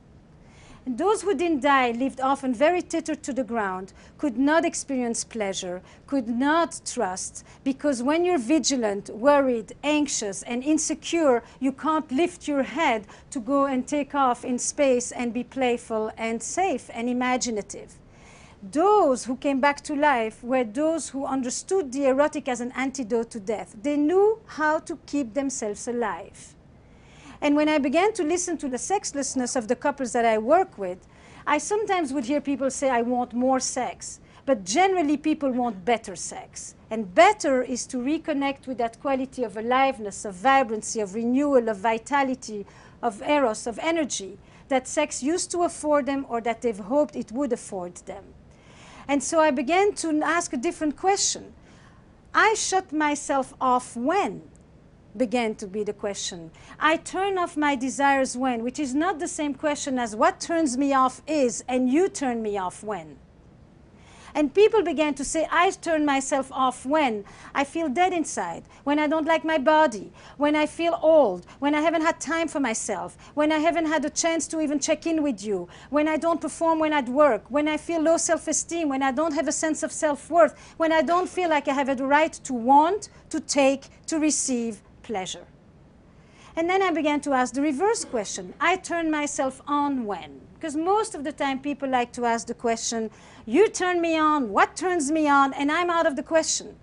And 0.87 0.97
those 0.97 1.21
who 1.21 1.35
didn't 1.35 1.63
die 1.63 1.91
lived 1.91 2.21
often 2.21 2.53
very 2.53 2.81
tethered 2.81 3.21
to 3.23 3.33
the 3.33 3.43
ground, 3.43 3.91
could 4.17 4.37
not 4.37 4.63
experience 4.63 5.25
pleasure, 5.25 5.81
could 6.07 6.29
not 6.29 6.79
trust, 6.85 7.43
because 7.65 8.01
when 8.01 8.23
you're 8.23 8.37
vigilant, 8.37 9.09
worried, 9.09 9.75
anxious, 9.83 10.43
and 10.43 10.63
insecure, 10.63 11.43
you 11.59 11.73
can't 11.73 12.09
lift 12.09 12.47
your 12.47 12.63
head 12.63 13.05
to 13.31 13.41
go 13.41 13.65
and 13.65 13.85
take 13.85 14.15
off 14.15 14.45
in 14.45 14.57
space 14.57 15.11
and 15.11 15.33
be 15.33 15.43
playful 15.43 16.09
and 16.15 16.41
safe 16.41 16.89
and 16.93 17.09
imaginative. 17.09 17.95
Those 18.63 19.25
who 19.25 19.35
came 19.35 19.59
back 19.59 19.81
to 19.81 19.93
life 19.93 20.41
were 20.41 20.63
those 20.63 21.09
who 21.09 21.25
understood 21.25 21.91
the 21.91 22.05
erotic 22.05 22.47
as 22.47 22.61
an 22.61 22.71
antidote 22.77 23.29
to 23.31 23.41
death. 23.41 23.75
They 23.83 23.97
knew 23.97 24.39
how 24.45 24.79
to 24.79 24.97
keep 25.05 25.33
themselves 25.33 25.85
alive. 25.85 26.55
And 27.41 27.55
when 27.55 27.69
I 27.69 27.77
began 27.77 28.13
to 28.13 28.23
listen 28.23 28.57
to 28.57 28.67
the 28.67 28.77
sexlessness 28.77 29.55
of 29.55 29.67
the 29.67 29.75
couples 29.75 30.13
that 30.13 30.25
I 30.25 30.37
work 30.37 30.77
with, 30.77 31.07
I 31.45 31.57
sometimes 31.59 32.11
would 32.13 32.25
hear 32.25 32.41
people 32.41 32.69
say, 32.69 32.89
I 32.89 33.01
want 33.01 33.33
more 33.33 33.59
sex. 33.59 34.19
But 34.45 34.63
generally, 34.63 35.17
people 35.17 35.51
want 35.51 35.85
better 35.85 36.15
sex. 36.15 36.75
And 36.89 37.13
better 37.13 37.61
is 37.61 37.85
to 37.87 37.97
reconnect 37.97 38.65
with 38.65 38.77
that 38.77 38.99
quality 39.01 39.43
of 39.43 39.57
aliveness, 39.57 40.23
of 40.25 40.35
vibrancy, 40.35 41.01
of 41.01 41.15
renewal, 41.15 41.67
of 41.67 41.77
vitality, 41.77 42.65
of 43.01 43.21
eros, 43.21 43.67
of 43.67 43.77
energy 43.79 44.37
that 44.69 44.87
sex 44.87 45.21
used 45.23 45.51
to 45.51 45.63
afford 45.63 46.05
them 46.05 46.25
or 46.29 46.41
that 46.41 46.61
they've 46.61 46.77
hoped 46.77 47.15
it 47.15 47.31
would 47.31 47.53
afford 47.53 47.95
them. 48.05 48.23
And 49.07 49.23
so 49.23 49.39
I 49.39 49.51
began 49.51 49.93
to 49.95 50.21
ask 50.21 50.53
a 50.53 50.57
different 50.57 50.97
question. 50.97 51.53
I 52.33 52.53
shut 52.55 52.91
myself 52.91 53.53
off 53.59 53.95
when? 53.95 54.43
Began 55.17 55.55
to 55.55 55.67
be 55.67 55.83
the 55.83 55.93
question. 55.93 56.51
I 56.79 56.97
turn 56.97 57.37
off 57.37 57.57
my 57.57 57.75
desires 57.75 58.37
when, 58.37 58.63
which 58.63 58.79
is 58.79 58.93
not 58.93 59.19
the 59.19 59.27
same 59.27 59.53
question 59.53 59.97
as 59.97 60.15
what 60.15 60.39
turns 60.39 60.77
me 60.77 60.93
off 60.93 61.21
is, 61.27 61.63
and 61.67 61.89
you 61.89 62.09
turn 62.09 62.41
me 62.41 62.57
off 62.57 62.83
when. 62.83 63.17
And 64.37 64.53
people 64.53 64.83
began 64.83 65.15
to 65.15 65.25
say, 65.25 65.47
I 65.51 65.71
turn 65.71 66.05
myself 66.05 66.51
off 66.51 66.85
when 66.85 67.25
I 67.55 67.63
feel 67.63 67.89
dead 67.89 68.13
inside, 68.13 68.65
when 68.83 68.99
I 68.99 69.07
don't 69.07 69.25
like 69.25 69.43
my 69.43 69.57
body, 69.57 70.11
when 70.37 70.55
I 70.55 70.67
feel 70.67 70.99
old, 71.01 71.47
when 71.57 71.73
I 71.73 71.81
haven't 71.81 72.03
had 72.03 72.19
time 72.19 72.47
for 72.47 72.59
myself, 72.59 73.17
when 73.33 73.51
I 73.51 73.57
haven't 73.57 73.87
had 73.87 74.05
a 74.05 74.11
chance 74.11 74.47
to 74.49 74.61
even 74.61 74.77
check 74.77 75.07
in 75.07 75.23
with 75.23 75.43
you, 75.43 75.67
when 75.89 76.07
I 76.07 76.17
don't 76.17 76.39
perform 76.39 76.77
when 76.77 76.93
at 76.93 77.09
work, 77.09 77.49
when 77.49 77.67
I 77.67 77.77
feel 77.77 77.99
low 77.99 78.17
self 78.17 78.47
esteem, 78.47 78.89
when 78.89 79.01
I 79.01 79.11
don't 79.11 79.33
have 79.33 79.47
a 79.47 79.51
sense 79.51 79.81
of 79.81 79.91
self 79.91 80.29
worth, 80.29 80.53
when 80.77 80.91
I 80.91 81.01
don't 81.01 81.27
feel 81.27 81.49
like 81.49 81.67
I 81.67 81.73
have 81.73 81.89
a 81.89 81.95
right 81.95 82.33
to 82.33 82.53
want, 82.53 83.09
to 83.31 83.39
take, 83.39 83.87
to 84.05 84.19
receive, 84.19 84.83
pleasure. 85.07 85.47
And 86.57 86.69
then 86.69 86.81
I 86.81 86.91
began 86.91 87.21
to 87.21 87.33
ask 87.33 87.53
the 87.53 87.61
reverse 87.61 88.03
question. 88.03 88.53
I 88.59 88.75
turn 88.75 89.09
myself 89.09 89.61
on 89.67 90.05
when? 90.05 90.41
Because 90.55 90.75
most 90.75 91.13
of 91.13 91.23
the 91.23 91.31
time 91.31 91.59
people 91.59 91.87
like 91.87 92.11
to 92.13 92.25
ask 92.25 92.47
the 92.47 92.55
question, 92.55 93.11
you 93.45 93.69
turn 93.69 94.01
me 94.01 94.17
on, 94.17 94.49
what 94.49 94.75
turns 94.75 95.11
me 95.11 95.27
on, 95.27 95.53
and 95.53 95.71
I'm 95.71 95.89
out 95.89 96.07
of 96.07 96.15
the 96.15 96.23
question. 96.23 96.75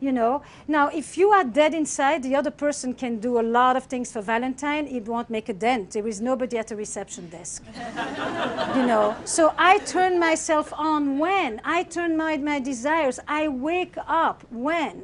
You 0.00 0.12
know, 0.12 0.42
now 0.66 0.88
if 0.88 1.18
you 1.18 1.30
are 1.30 1.44
dead 1.44 1.74
inside, 1.74 2.22
the 2.22 2.34
other 2.34 2.50
person 2.50 2.94
can 2.94 3.20
do 3.20 3.38
a 3.38 3.44
lot 3.58 3.76
of 3.76 3.84
things 3.84 4.10
for 4.10 4.22
Valentine. 4.22 4.86
It 4.86 5.04
won't 5.06 5.28
make 5.28 5.50
a 5.50 5.52
dent. 5.52 5.90
There 5.90 6.08
is 6.08 6.22
nobody 6.22 6.56
at 6.56 6.68
the 6.68 6.76
reception 6.76 7.28
desk. 7.28 7.62
you 8.76 8.86
know, 8.86 9.14
so 9.24 9.54
I 9.58 9.78
turn 9.84 10.18
myself 10.18 10.72
on 10.74 11.18
when 11.18 11.60
I 11.64 11.82
turn 11.82 12.16
my 12.16 12.38
my 12.38 12.58
desires. 12.60 13.20
I 13.28 13.48
wake 13.48 13.96
up 14.06 14.42
when, 14.50 15.02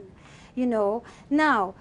you 0.54 0.66
know. 0.66 1.02
Now 1.28 1.75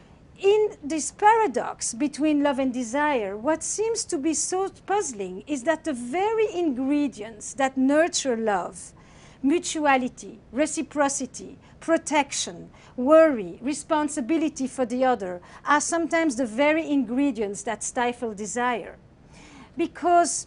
in 0.45 0.77
this 0.83 1.11
paradox 1.11 1.95
between 1.95 2.43
love 2.43 2.59
and 2.59 2.71
desire, 2.71 3.35
what 3.35 3.63
seems 3.63 4.05
to 4.05 4.17
be 4.17 4.35
so 4.35 4.69
puzzling 4.85 5.43
is 5.47 5.63
that 5.63 5.85
the 5.85 5.93
very 5.93 6.53
ingredients 6.53 7.55
that 7.55 7.75
nurture 7.75 8.37
love, 8.37 8.93
mutuality, 9.41 10.37
reciprocity, 10.51 11.57
protection, 11.79 12.69
worry, 12.95 13.57
responsibility 13.59 14.67
for 14.67 14.85
the 14.85 15.03
other, 15.03 15.41
are 15.65 15.81
sometimes 15.81 16.35
the 16.35 16.45
very 16.45 16.87
ingredients 16.87 17.63
that 17.63 17.81
stifle 17.81 18.35
desire. 18.35 18.97
Because 19.75 20.45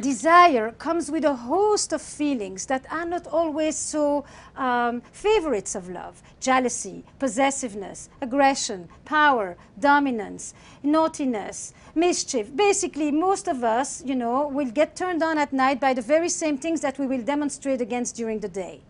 desire 0.00 0.72
comes 0.72 1.10
with 1.10 1.24
a 1.24 1.34
host 1.34 1.92
of 1.92 2.02
feelings 2.02 2.66
that 2.66 2.84
are 2.90 3.06
not 3.06 3.26
always 3.26 3.76
so 3.76 4.24
um, 4.56 5.00
favorites 5.12 5.74
of 5.74 5.88
love 5.88 6.22
jealousy, 6.40 7.04
possessiveness, 7.18 8.08
aggression, 8.20 8.88
power, 9.04 9.56
dominance, 9.80 10.54
naughtiness, 10.82 11.72
mischief. 11.94 12.54
Basically, 12.54 13.10
most 13.10 13.48
of 13.48 13.64
us, 13.64 14.02
you 14.04 14.14
know, 14.14 14.46
will 14.48 14.70
get 14.70 14.94
turned 14.94 15.22
on 15.22 15.38
at 15.38 15.52
night 15.52 15.80
by 15.80 15.92
the 15.94 16.02
very 16.02 16.28
same 16.28 16.56
things 16.58 16.80
that 16.82 16.98
we 16.98 17.06
will 17.06 17.22
demonstrate 17.22 17.80
against 17.80 18.16
during 18.16 18.40
the 18.40 18.48
day 18.48 18.82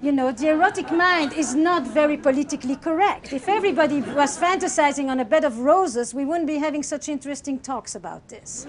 you 0.00 0.12
know, 0.12 0.30
the 0.30 0.48
erotic 0.48 0.92
mind 0.92 1.32
is 1.32 1.56
not 1.56 1.84
very 1.84 2.16
politically 2.16 2.76
correct. 2.76 3.32
If 3.32 3.48
everybody 3.48 4.00
was 4.00 4.38
fantasizing 4.38 5.08
on 5.08 5.18
a 5.18 5.24
bed 5.24 5.42
of 5.42 5.58
roses, 5.58 6.14
we 6.14 6.24
wouldn't 6.24 6.46
be 6.46 6.58
having 6.58 6.84
such 6.84 7.08
interesting 7.08 7.58
talks 7.58 7.96
about 7.96 8.28
this. 8.28 8.68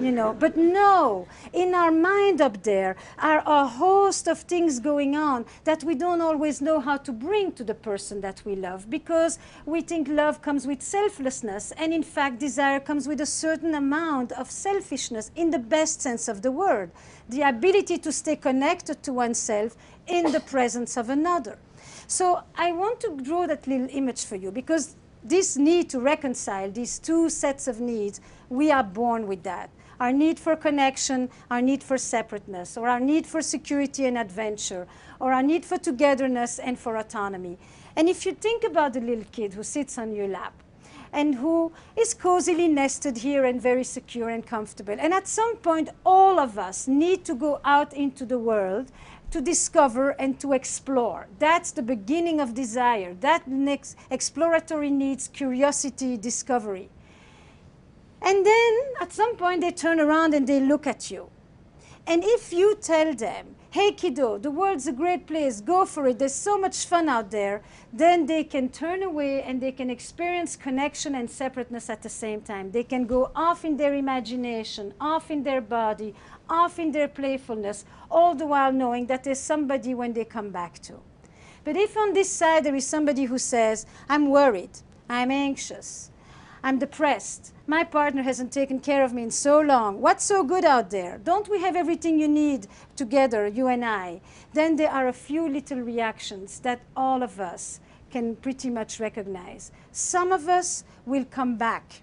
You 0.00 0.10
know, 0.10 0.34
but 0.36 0.56
no, 0.56 1.28
in 1.52 1.74
our 1.74 1.92
mind 1.92 2.40
up 2.40 2.64
there 2.64 2.96
are 3.18 3.42
a 3.46 3.66
host 3.68 4.26
of 4.26 4.40
things 4.40 4.80
going 4.80 5.14
on 5.14 5.46
that 5.62 5.84
we 5.84 5.94
don't 5.94 6.20
always 6.20 6.60
know 6.60 6.80
how 6.80 6.96
to 6.96 7.12
bring 7.12 7.52
to 7.52 7.62
the 7.62 7.74
person 7.74 8.20
that 8.22 8.42
we 8.44 8.56
love 8.56 8.90
because 8.90 9.38
we 9.64 9.80
think 9.80 10.08
love 10.08 10.42
comes 10.42 10.66
with 10.66 10.82
selflessness 10.82 11.72
and 11.76 11.92
in 11.92 12.02
fact 12.02 12.40
desire 12.40 12.80
comes 12.80 13.06
with 13.06 13.20
a 13.20 13.26
certain 13.26 13.74
amount 13.74 14.32
of 14.32 14.50
selfishness 14.50 15.30
in 15.36 15.50
the 15.50 15.58
best 15.58 16.02
sense 16.02 16.26
of 16.26 16.42
the 16.42 16.50
word. 16.50 16.90
The 17.28 17.42
ability 17.42 17.98
to 17.98 18.10
stay 18.10 18.36
connected 18.36 19.02
to 19.02 19.12
oneself 19.12 19.76
in 20.08 20.32
the 20.32 20.40
presence 20.40 20.96
of 20.96 21.10
another. 21.10 21.58
So 22.06 22.42
I 22.56 22.72
want 22.72 23.00
to 23.00 23.16
draw 23.22 23.46
that 23.46 23.66
little 23.66 23.88
image 23.90 24.24
for 24.24 24.36
you 24.36 24.50
because 24.50 24.96
this 25.22 25.56
need 25.56 25.90
to 25.90 26.00
reconcile 26.00 26.70
these 26.70 26.98
two 26.98 27.28
sets 27.28 27.68
of 27.68 27.80
needs, 27.80 28.20
we 28.48 28.70
are 28.70 28.84
born 28.84 29.26
with 29.26 29.42
that. 29.42 29.70
Our 30.00 30.12
need 30.12 30.38
for 30.38 30.54
connection, 30.54 31.28
our 31.50 31.60
need 31.60 31.82
for 31.82 31.98
separateness, 31.98 32.76
or 32.76 32.88
our 32.88 33.00
need 33.00 33.26
for 33.26 33.42
security 33.42 34.06
and 34.06 34.16
adventure, 34.16 34.86
or 35.18 35.32
our 35.32 35.42
need 35.42 35.64
for 35.64 35.76
togetherness 35.76 36.60
and 36.60 36.78
for 36.78 36.96
autonomy. 36.96 37.58
And 37.96 38.08
if 38.08 38.24
you 38.24 38.32
think 38.32 38.62
about 38.62 38.92
the 38.94 39.00
little 39.00 39.24
kid 39.32 39.54
who 39.54 39.64
sits 39.64 39.98
on 39.98 40.14
your 40.14 40.28
lap, 40.28 40.54
and 41.12 41.36
who 41.36 41.72
is 41.96 42.14
cozily 42.14 42.68
nested 42.68 43.18
here 43.18 43.44
and 43.44 43.60
very 43.60 43.84
secure 43.84 44.28
and 44.28 44.46
comfortable. 44.46 44.96
And 44.98 45.14
at 45.14 45.26
some 45.26 45.56
point, 45.56 45.88
all 46.04 46.38
of 46.38 46.58
us 46.58 46.86
need 46.86 47.24
to 47.24 47.34
go 47.34 47.60
out 47.64 47.92
into 47.94 48.26
the 48.26 48.38
world 48.38 48.92
to 49.30 49.40
discover 49.40 50.10
and 50.10 50.40
to 50.40 50.52
explore. 50.52 51.26
That's 51.38 51.70
the 51.70 51.82
beginning 51.82 52.40
of 52.40 52.54
desire. 52.54 53.14
That 53.14 53.46
next 53.46 53.96
exploratory 54.10 54.90
needs 54.90 55.28
curiosity, 55.28 56.16
discovery. 56.16 56.88
And 58.22 58.44
then 58.44 58.78
at 59.00 59.12
some 59.12 59.36
point 59.36 59.60
they 59.60 59.70
turn 59.70 60.00
around 60.00 60.34
and 60.34 60.46
they 60.46 60.60
look 60.60 60.86
at 60.86 61.10
you. 61.10 61.30
And 62.06 62.24
if 62.24 62.52
you 62.52 62.74
tell 62.74 63.14
them, 63.14 63.54
hey 63.70 63.92
kiddo, 63.92 64.38
the 64.38 64.50
world's 64.50 64.86
a 64.86 64.92
great 64.92 65.26
place, 65.26 65.60
go 65.60 65.84
for 65.84 66.06
it, 66.08 66.18
there's 66.18 66.34
so 66.34 66.56
much 66.58 66.86
fun 66.86 67.06
out 67.06 67.30
there, 67.30 67.62
then 67.92 68.24
they 68.24 68.44
can 68.44 68.70
turn 68.70 69.02
away 69.02 69.42
and 69.42 69.60
they 69.60 69.72
can 69.72 69.90
experience 69.90 70.56
connection 70.56 71.14
and 71.14 71.30
separateness 71.30 71.90
at 71.90 72.02
the 72.02 72.08
same 72.08 72.40
time. 72.40 72.70
They 72.70 72.82
can 72.82 73.04
go 73.04 73.30
off 73.36 73.62
in 73.62 73.76
their 73.76 73.94
imagination, 73.94 74.94
off 74.98 75.30
in 75.30 75.42
their 75.42 75.60
body, 75.60 76.14
off 76.48 76.78
in 76.78 76.92
their 76.92 77.08
playfulness, 77.08 77.84
all 78.10 78.34
the 78.34 78.46
while 78.46 78.72
knowing 78.72 79.06
that 79.06 79.24
there's 79.24 79.40
somebody 79.40 79.94
when 79.94 80.12
they 80.12 80.24
come 80.24 80.50
back 80.50 80.78
to. 80.80 81.00
But 81.64 81.76
if 81.76 81.96
on 81.96 82.14
this 82.14 82.30
side 82.30 82.64
there 82.64 82.74
is 82.74 82.86
somebody 82.86 83.24
who 83.24 83.38
says, 83.38 83.86
I'm 84.08 84.30
worried, 84.30 84.70
I'm 85.08 85.30
anxious, 85.30 86.10
I'm 86.62 86.78
depressed, 86.78 87.52
my 87.66 87.84
partner 87.84 88.22
hasn't 88.22 88.52
taken 88.52 88.80
care 88.80 89.04
of 89.04 89.12
me 89.12 89.22
in 89.24 89.30
so 89.30 89.60
long, 89.60 90.00
what's 90.00 90.24
so 90.24 90.42
good 90.42 90.64
out 90.64 90.90
there? 90.90 91.18
Don't 91.22 91.48
we 91.48 91.60
have 91.60 91.76
everything 91.76 92.18
you 92.18 92.28
need 92.28 92.66
together, 92.96 93.46
you 93.46 93.66
and 93.66 93.84
I? 93.84 94.20
Then 94.54 94.76
there 94.76 94.90
are 94.90 95.08
a 95.08 95.12
few 95.12 95.48
little 95.48 95.80
reactions 95.80 96.60
that 96.60 96.80
all 96.96 97.22
of 97.22 97.38
us 97.38 97.80
can 98.10 98.36
pretty 98.36 98.70
much 98.70 98.98
recognize. 99.00 99.70
Some 99.92 100.32
of 100.32 100.48
us 100.48 100.84
will 101.04 101.24
come 101.26 101.56
back, 101.56 102.02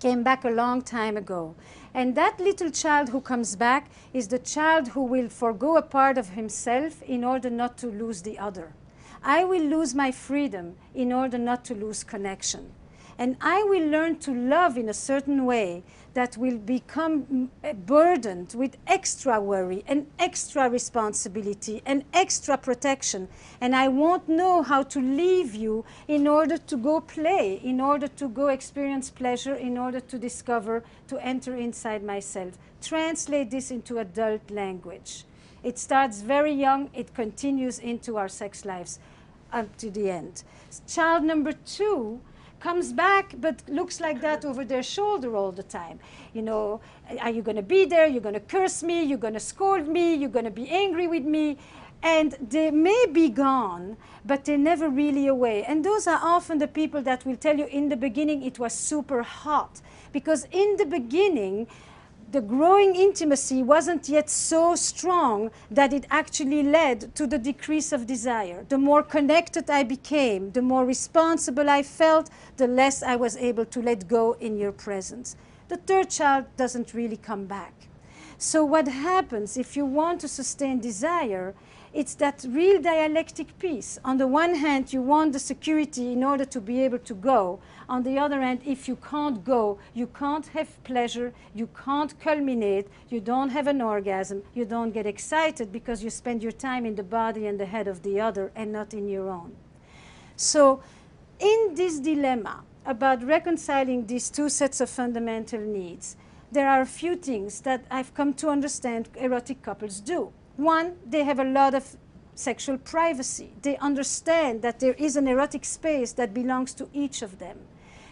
came 0.00 0.22
back 0.22 0.44
a 0.44 0.50
long 0.50 0.82
time 0.82 1.16
ago. 1.16 1.54
And 1.94 2.14
that 2.14 2.38
little 2.38 2.70
child 2.70 3.08
who 3.08 3.20
comes 3.20 3.56
back 3.56 3.90
is 4.12 4.28
the 4.28 4.38
child 4.38 4.88
who 4.88 5.02
will 5.02 5.28
forego 5.28 5.76
a 5.76 5.82
part 5.82 6.18
of 6.18 6.30
himself 6.30 7.02
in 7.02 7.24
order 7.24 7.50
not 7.50 7.76
to 7.78 7.88
lose 7.88 8.22
the 8.22 8.38
other. 8.38 8.72
I 9.22 9.44
will 9.44 9.64
lose 9.64 9.94
my 9.94 10.12
freedom 10.12 10.76
in 10.94 11.12
order 11.12 11.38
not 11.38 11.64
to 11.66 11.74
lose 11.74 12.04
connection. 12.04 12.72
And 13.18 13.36
I 13.40 13.64
will 13.64 13.84
learn 13.84 14.18
to 14.20 14.32
love 14.32 14.78
in 14.78 14.88
a 14.88 14.94
certain 14.94 15.44
way 15.44 15.82
that 16.14 16.36
will 16.36 16.58
become 16.58 17.24
mm, 17.24 17.48
eh, 17.64 17.72
burdened 17.72 18.54
with 18.56 18.76
extra 18.86 19.40
worry 19.40 19.84
and 19.88 20.06
extra 20.18 20.70
responsibility 20.70 21.82
and 21.84 22.04
extra 22.12 22.56
protection. 22.56 23.28
And 23.60 23.74
I 23.74 23.88
won't 23.88 24.28
know 24.28 24.62
how 24.62 24.84
to 24.84 25.00
leave 25.00 25.54
you 25.54 25.84
in 26.06 26.28
order 26.28 26.58
to 26.58 26.76
go 26.76 27.00
play, 27.00 27.60
in 27.62 27.80
order 27.80 28.08
to 28.08 28.28
go 28.28 28.48
experience 28.48 29.10
pleasure, 29.10 29.54
in 29.54 29.76
order 29.76 30.00
to 30.00 30.18
discover, 30.18 30.84
to 31.08 31.18
enter 31.18 31.56
inside 31.56 32.04
myself. 32.04 32.56
Translate 32.80 33.50
this 33.50 33.70
into 33.70 33.98
adult 33.98 34.48
language. 34.50 35.24
It 35.64 35.76
starts 35.78 36.22
very 36.22 36.52
young, 36.52 36.88
it 36.94 37.14
continues 37.14 37.80
into 37.80 38.16
our 38.16 38.28
sex 38.28 38.64
lives 38.64 39.00
up 39.52 39.76
to 39.78 39.90
the 39.90 40.10
end. 40.10 40.44
Child 40.86 41.24
number 41.24 41.52
two 41.52 42.20
comes 42.60 42.92
back 42.92 43.34
but 43.40 43.62
looks 43.68 44.00
like 44.00 44.20
that 44.20 44.44
over 44.44 44.64
their 44.64 44.82
shoulder 44.82 45.36
all 45.36 45.52
the 45.52 45.62
time. 45.62 45.98
You 46.32 46.42
know, 46.42 46.80
are 47.20 47.30
you 47.30 47.42
going 47.42 47.56
to 47.56 47.62
be 47.62 47.84
there? 47.84 48.06
You're 48.06 48.22
going 48.22 48.34
to 48.34 48.40
curse 48.40 48.82
me? 48.82 49.02
You're 49.02 49.18
going 49.18 49.34
to 49.34 49.40
scold 49.40 49.88
me? 49.88 50.14
You're 50.14 50.30
going 50.30 50.44
to 50.44 50.50
be 50.50 50.68
angry 50.68 51.06
with 51.06 51.24
me? 51.24 51.58
And 52.02 52.36
they 52.40 52.70
may 52.70 53.06
be 53.10 53.28
gone, 53.28 53.96
but 54.24 54.44
they're 54.44 54.56
never 54.56 54.88
really 54.88 55.26
away. 55.26 55.64
And 55.64 55.84
those 55.84 56.06
are 56.06 56.20
often 56.22 56.58
the 56.58 56.68
people 56.68 57.02
that 57.02 57.26
will 57.26 57.36
tell 57.36 57.56
you 57.58 57.66
in 57.66 57.88
the 57.88 57.96
beginning 57.96 58.42
it 58.42 58.58
was 58.58 58.72
super 58.72 59.22
hot. 59.22 59.80
Because 60.12 60.46
in 60.52 60.76
the 60.76 60.86
beginning, 60.86 61.66
the 62.30 62.40
growing 62.42 62.94
intimacy 62.94 63.62
wasn't 63.62 64.08
yet 64.08 64.28
so 64.28 64.74
strong 64.74 65.50
that 65.70 65.94
it 65.94 66.06
actually 66.10 66.62
led 66.62 67.14
to 67.14 67.26
the 67.26 67.38
decrease 67.38 67.90
of 67.90 68.06
desire. 68.06 68.66
The 68.68 68.76
more 68.76 69.02
connected 69.02 69.70
I 69.70 69.82
became, 69.82 70.50
the 70.52 70.60
more 70.60 70.84
responsible 70.84 71.70
I 71.70 71.82
felt, 71.82 72.28
the 72.58 72.66
less 72.66 73.02
I 73.02 73.16
was 73.16 73.36
able 73.38 73.64
to 73.66 73.80
let 73.80 74.08
go 74.08 74.36
in 74.40 74.58
your 74.58 74.72
presence. 74.72 75.36
The 75.68 75.78
third 75.78 76.10
child 76.10 76.44
doesn't 76.58 76.92
really 76.92 77.16
come 77.16 77.46
back. 77.46 77.72
So 78.36 78.62
what 78.64 78.88
happens 78.88 79.56
if 79.56 79.76
you 79.76 79.86
want 79.86 80.20
to 80.20 80.28
sustain 80.28 80.80
desire 80.80 81.54
it's 81.92 82.14
that 82.16 82.44
real 82.48 82.80
dialectic 82.80 83.58
piece. 83.58 83.98
On 84.04 84.18
the 84.18 84.26
one 84.26 84.54
hand, 84.54 84.92
you 84.92 85.00
want 85.00 85.32
the 85.32 85.38
security 85.38 86.12
in 86.12 86.22
order 86.22 86.44
to 86.44 86.60
be 86.60 86.82
able 86.82 86.98
to 86.98 87.14
go. 87.14 87.60
On 87.88 88.02
the 88.02 88.18
other 88.18 88.42
hand, 88.42 88.60
if 88.66 88.86
you 88.88 88.96
can't 88.96 89.42
go, 89.44 89.78
you 89.94 90.06
can't 90.06 90.46
have 90.48 90.82
pleasure, 90.84 91.32
you 91.54 91.68
can't 91.84 92.18
culminate, 92.20 92.88
you 93.08 93.20
don't 93.20 93.50
have 93.50 93.66
an 93.66 93.80
orgasm, 93.80 94.42
you 94.54 94.64
don't 94.64 94.92
get 94.92 95.06
excited 95.06 95.72
because 95.72 96.02
you 96.04 96.10
spend 96.10 96.42
your 96.42 96.52
time 96.52 96.84
in 96.84 96.94
the 96.94 97.02
body 97.02 97.46
and 97.46 97.58
the 97.58 97.66
head 97.66 97.88
of 97.88 98.02
the 98.02 98.20
other 98.20 98.52
and 98.54 98.72
not 98.72 98.92
in 98.92 99.08
your 99.08 99.30
own. 99.30 99.56
So 100.36 100.82
in 101.38 101.74
this 101.74 101.98
dilemma 101.98 102.64
about 102.84 103.22
reconciling 103.24 104.06
these 104.06 104.28
two 104.30 104.48
sets 104.48 104.80
of 104.80 104.90
fundamental 104.90 105.60
needs, 105.60 106.16
there 106.52 106.68
are 106.68 106.80
a 106.80 106.86
few 106.86 107.16
things 107.16 107.60
that 107.62 107.84
I've 107.90 108.14
come 108.14 108.34
to 108.34 108.48
understand 108.48 109.08
erotic 109.16 109.62
couples 109.62 110.00
do. 110.00 110.32
One, 110.58 110.96
they 111.06 111.22
have 111.22 111.38
a 111.38 111.44
lot 111.44 111.72
of 111.74 111.96
sexual 112.34 112.78
privacy. 112.78 113.52
They 113.62 113.76
understand 113.76 114.60
that 114.62 114.80
there 114.80 114.94
is 114.94 115.14
an 115.14 115.28
erotic 115.28 115.64
space 115.64 116.10
that 116.14 116.34
belongs 116.34 116.74
to 116.74 116.88
each 116.92 117.22
of 117.22 117.38
them. 117.38 117.58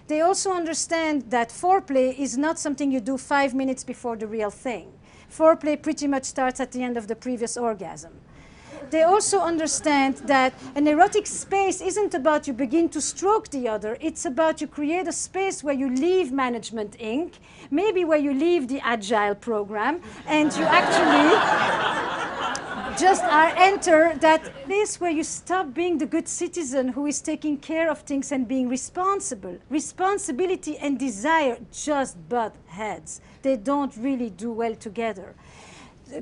They 0.06 0.20
also 0.20 0.52
understand 0.52 1.30
that 1.30 1.48
foreplay 1.48 2.16
is 2.16 2.38
not 2.38 2.61
something 2.61 2.92
you 2.92 3.00
do 3.00 3.18
five 3.18 3.52
minutes 3.52 3.82
before 3.82 4.16
the 4.16 4.28
real 4.28 4.50
thing. 4.50 4.92
Foreplay 5.28 5.82
pretty 5.82 6.06
much 6.06 6.22
starts 6.22 6.61
at 6.61 6.70
the 6.70 6.85
end 6.85 6.96
of 6.96 7.09
the 7.09 7.16
previous 7.16 7.56
orgasm. 7.56 8.12
They 8.90 9.02
also 9.02 9.40
understand 9.40 10.18
that 10.26 10.54
an 10.76 10.87
erotic 10.87 11.26
space 11.26 11.80
isn't 11.80 12.14
about 12.14 12.46
you 12.46 12.52
begin 12.52 12.88
to 12.90 13.00
stroke 13.00 13.48
the 13.48 13.66
other, 13.68 13.98
it's 14.00 14.24
about 14.24 14.61
you 14.61 14.68
create 14.68 15.09
a 15.09 15.12
space 15.12 15.64
where 15.64 15.74
you 15.74 15.90
leave 15.90 16.30
Management 16.30 16.96
Inc., 16.98 17.32
maybe 17.72 18.04
where 18.04 18.18
you 18.18 18.32
leave 18.32 18.68
the 18.68 18.78
Agile 18.85 19.35
program, 19.35 20.00
and 20.28 20.56
you 20.56 20.62
actually 20.62 22.06
just 22.96 23.22
are 23.24 23.52
enter 23.56 24.14
that 24.20 24.42
place 24.64 24.98
where 25.00 25.11
you 25.11 25.22
stop 25.22 25.74
being 25.74 25.98
the 25.98 26.06
good 26.06 26.26
citizen 26.26 26.88
who 26.88 27.06
is 27.06 27.20
taking 27.20 27.59
care 27.59 27.90
of 27.90 28.00
things 28.00 28.32
and 28.32 28.48
being 28.48 28.68
responsible. 28.68 29.59
Responsibility 29.68 30.78
and 30.78 30.98
desire 30.98 31.59
just 31.72 32.16
butt 32.28 32.54
heads. 32.66 33.20
They 33.42 33.56
don't 33.56 33.94
really 33.98 34.30
do 34.30 34.50
well 34.50 34.74
together. 34.74 35.35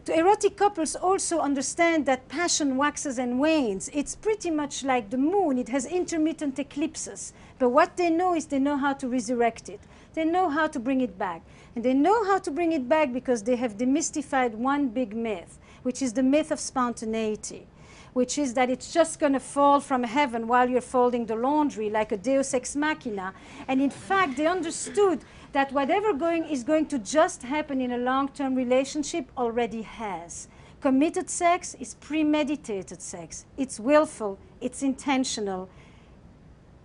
Erotic 0.09 0.57
couples 0.57 0.97
also 0.97 1.39
understand 1.41 2.07
that 2.07 2.27
passion 2.29 2.77
waxes 2.77 3.19
and 3.19 3.39
wanes. 3.39 3.89
It's 3.93 4.17
pretty 4.17 4.51
much 4.51 4.83
like 4.83 5.11
the 5.11 5.19
moon. 5.19 5.59
It 5.59 5.69
has 5.69 5.85
intermittent 5.87 6.59
eclipses. 6.59 7.35
But 7.59 7.69
what 7.69 7.97
they 7.97 8.11
know 8.11 8.35
is 8.35 8.47
they 8.47 8.59
know 8.59 8.79
how 8.79 8.95
to 8.95 9.09
resurrect 9.09 9.69
it. 9.69 9.81
They 10.15 10.25
know 10.25 10.49
how 10.49 10.69
to 10.69 10.81
bring 10.81 11.03
it 11.03 11.19
back. 11.19 11.43
And 11.77 11.85
they 11.85 11.95
know 11.95 12.25
how 12.25 12.39
to 12.39 12.51
bring 12.51 12.73
it 12.73 12.89
back 12.89 13.13
because 13.13 13.43
they 13.43 13.57
have 13.57 13.77
demystified 13.77 14.55
one 14.55 14.89
big 14.89 15.15
myth 15.15 15.59
which 15.85 16.03
is 16.03 16.15
the 16.15 16.23
myth 16.23 16.51
of 16.51 16.59
spontaneity, 16.59 17.67
which 18.15 18.39
is 18.39 18.55
that 18.55 18.71
it's 18.71 18.93
just 18.93 19.21
going 19.21 19.35
to 19.35 19.41
fall 19.41 19.81
from 19.81 20.03
heaven 20.03 20.49
while 20.49 20.69
you're 20.69 20.81
folding 20.81 21.27
the 21.27 21.37
laundry 21.37 21.89
like 21.91 22.11
a 22.11 22.17
deus 22.17 22.53
ex 22.55 22.75
machina. 22.75 23.33
And 23.69 23.81
in 23.81 23.91
fact, 23.91 24.37
they 24.37 24.47
understood 24.47 25.21
that 25.53 25.71
whatever 25.73 26.13
going 26.13 26.45
is 26.47 26.65
going 26.65 26.87
to 26.87 26.99
just 26.99 27.43
happen 27.43 27.81
in 27.81 27.93
a 27.93 27.99
long-term 27.99 28.55
relationship 28.55 29.31
already 29.37 29.83
has. 29.83 30.49
Committed 30.81 31.31
sex 31.31 31.75
is 31.79 31.95
premeditated 31.95 33.01
sex. 33.01 33.45
It's 33.57 33.79
willful, 33.79 34.39
it's 34.61 34.83
intentional, 34.83 35.69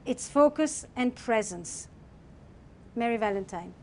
it's 0.05 0.27
focus 0.27 0.85
and 0.95 1.15
presence. 1.15 1.87
Merry 2.95 3.17
Valentine. 3.17 3.73